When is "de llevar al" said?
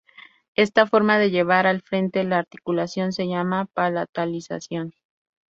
1.19-1.83